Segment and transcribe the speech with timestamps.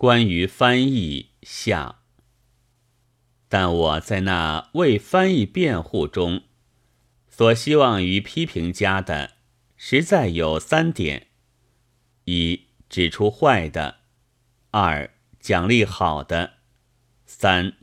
[0.00, 1.96] 关于翻译下。
[3.50, 6.44] 但我在那为翻译辩护中，
[7.28, 9.32] 所希望于批评家的，
[9.76, 11.26] 实在有三点：
[12.24, 13.96] 一、指出坏的；
[14.70, 16.52] 二、奖励好的；
[17.26, 17.74] 三、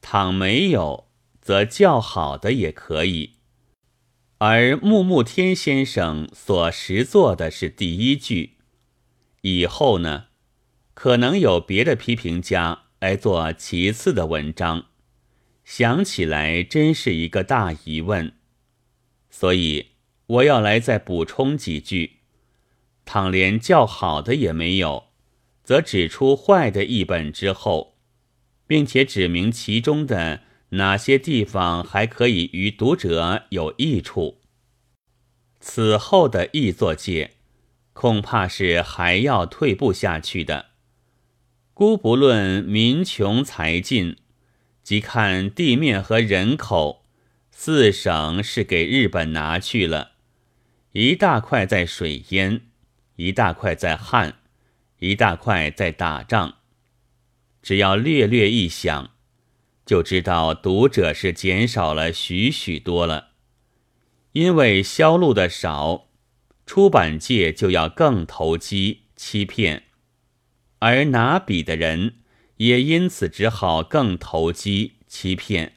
[0.00, 1.08] 倘没有，
[1.40, 3.32] 则较好的也可以。
[4.38, 8.58] 而木木天先生所实做的是第一句，
[9.40, 10.25] 以后呢，
[10.96, 14.86] 可能有别的批评家来做其次的文章。
[15.62, 18.32] 想起来真是一个大疑问，
[19.28, 19.88] 所以
[20.26, 22.20] 我要来再补充几句。
[23.04, 25.08] 倘连较好的也没有，
[25.62, 27.98] 则指出坏的译本之后，
[28.66, 34.40] 并且指明其中的哪些地方还可以与读者有益处。
[35.60, 37.32] 此后的译作界，
[37.92, 40.75] 恐怕是还要退步下去的。
[41.78, 44.16] 姑不论民穷财尽。
[44.82, 47.04] 即看地面和人口，
[47.50, 50.12] 四省是给日本拿去了，
[50.92, 52.62] 一大块在水淹，
[53.16, 54.38] 一大块在旱，
[55.00, 56.54] 一大块在打仗。
[57.60, 59.10] 只要略略一想，
[59.84, 63.32] 就知道读者是减少了许许多了。
[64.32, 66.08] 因为销路的少，
[66.64, 69.82] 出版界就要更投机欺骗，
[70.86, 72.14] 而拿笔的人。
[72.58, 75.74] 也因此只好更投机欺骗，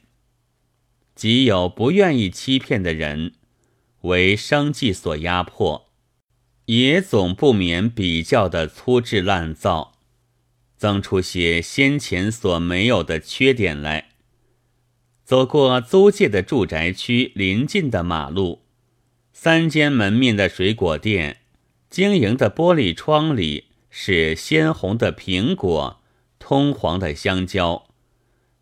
[1.14, 3.34] 即有不愿意欺骗的人，
[4.00, 5.90] 为生计所压迫，
[6.64, 9.98] 也总不免比较的粗制滥造，
[10.78, 14.12] 增出些先前所没有的缺点来。
[15.22, 18.62] 走过租界的住宅区临近的马路，
[19.34, 21.42] 三间门面的水果店，
[21.90, 25.98] 经营的玻璃窗里是鲜红的苹果。
[26.42, 27.86] 通黄的香蕉，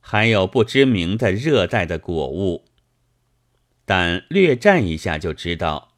[0.01, 2.65] 还有不知名的热带的果物，
[3.85, 5.95] 但略站一下就知道，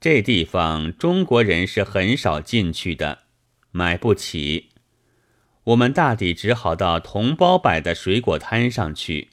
[0.00, 3.24] 这地方中国人是很少进去的，
[3.70, 4.70] 买不起。
[5.64, 9.28] 我们大抵只好到同胞摆的水果摊上去，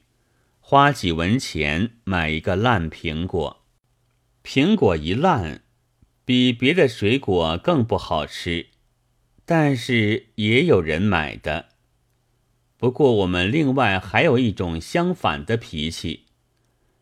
[0.59, 3.64] 花几文钱买一个烂苹果。
[4.44, 5.64] 苹果一烂，
[6.25, 8.68] 比别的水果更不好吃，
[9.52, 11.70] 但是也有人买的。
[12.78, 16.26] 不过，我们另外还有一种相反的脾气：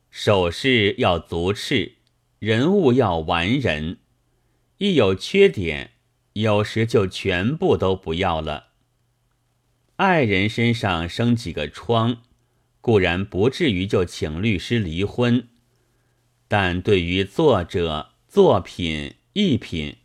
[0.09, 1.95] 手势要足赤，
[2.39, 3.97] 人物要完人。
[4.77, 5.91] 一有缺点，
[6.31, 8.67] 有时就全部都不要了。
[9.97, 12.21] 爱人身上生几个疮，
[12.79, 15.49] 固然不至于就请律师离婚，
[16.47, 19.97] 但对于作者、作品、艺品，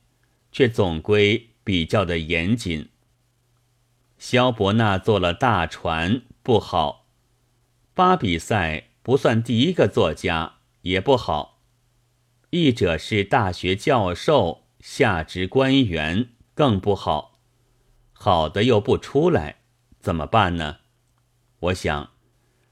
[0.51, 2.89] 却总归比较的严谨。
[4.19, 7.07] 萧伯纳做了大船不好，
[7.95, 11.61] 巴比赛不算第一个作家也不好，
[12.51, 17.41] 译者是大学教授下职官员更不好，
[18.13, 19.63] 好的又不出来，
[19.99, 20.79] 怎么办呢？
[21.61, 22.11] 我想，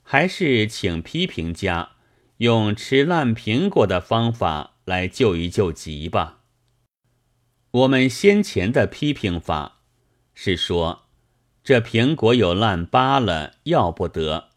[0.02, 1.92] 还是请批评家
[2.38, 6.39] 用吃烂苹果的方法来救一救急吧。
[7.70, 9.81] 我们先前的批评法
[10.34, 11.06] 是说。
[11.62, 14.48] 这苹果有烂疤了，要不得，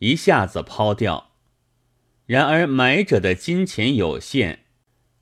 [0.00, 1.30] 一下子抛掉。
[2.26, 4.66] 然而买者的金钱有限，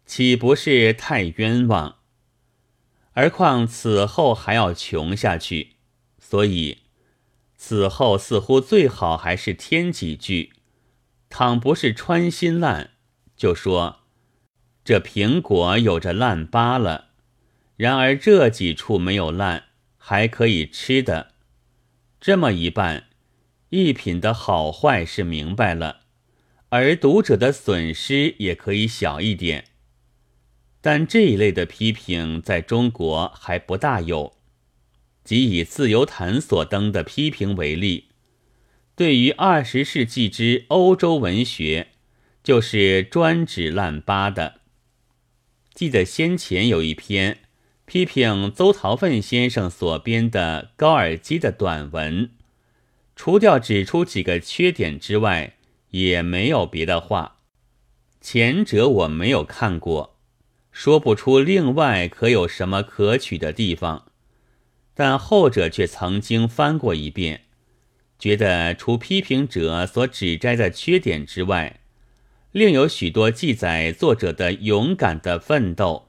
[0.05, 1.99] 岂不是太冤枉？
[3.13, 5.77] 而况此后还要穷下去，
[6.19, 6.79] 所以
[7.57, 10.53] 此后似乎最好还是添几句。
[11.31, 12.91] 倘不是穿心烂，
[13.37, 14.01] 就说
[14.85, 17.12] 这苹果有着烂疤了，
[17.77, 19.65] 然而这几处没有烂。
[20.05, 21.29] 还可以吃的，
[22.21, 23.05] 这么一办，
[23.69, 26.01] 一品的好坏是明白了，
[26.71, 29.67] 而读者的损失也可以小一点。
[30.81, 34.33] 但这一类的批评在中国还不大有。
[35.23, 38.09] 即以自由谈所登的批评为例，
[38.97, 41.93] 对于二十世纪之欧洲文学，
[42.43, 44.63] 就是专指烂疤的。
[45.73, 47.39] 记得先前有一篇。
[47.93, 52.31] 批评邹陶奋先生所编的高尔基的短文，
[53.15, 55.57] 除掉指出几个缺点之外，
[55.91, 57.37] 也没有别的话。
[58.19, 60.17] 前者我没有看过，
[60.71, 64.07] 说不出另外可有什么可取的地方，
[64.95, 67.43] 但后者却曾经翻过一遍，
[68.19, 71.81] 觉得除批评者所指摘的缺点之外，
[72.53, 76.09] 另有许多记载作者的勇敢的奋斗。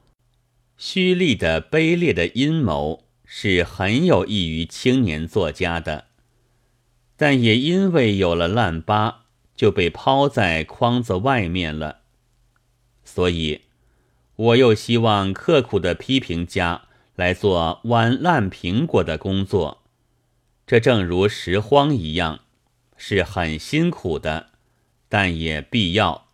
[0.76, 6.06] 虚立的卑劣的阴谋，是很有益于青年作家的，
[7.16, 12.00] 但也因为有了烂疤，就被抛在框子外面了。
[13.04, 13.62] 所以，
[14.36, 16.82] 我又希望刻苦的批评家
[17.14, 19.84] 来做剜烂苹果的工作，
[20.66, 22.40] 这正如拾荒一样，
[22.96, 24.50] 是很辛苦的，
[25.08, 26.26] 但也必要，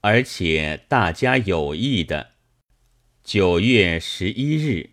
[0.00, 2.31] 而且大家有益的。
[3.24, 4.90] 九月十一日。